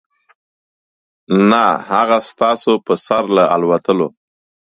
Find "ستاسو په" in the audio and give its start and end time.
2.29-2.93